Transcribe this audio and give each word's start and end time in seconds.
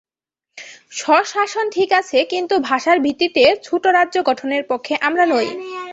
স্বশাসন 0.91 1.65
ঠিক 1.69 1.89
আছে, 1.93 2.17
কিন্তু 2.23 2.55
ভাষার 2.69 2.97
ভিত্তিতে 2.99 3.43
ছোট 3.63 3.83
রাজ্য 3.97 4.15
গঠনের 4.23 4.63
পক্ষে 4.63 4.93
আমরা 5.01 5.23
নই। 5.25 5.47